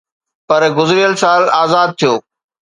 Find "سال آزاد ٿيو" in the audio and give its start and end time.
1.23-2.13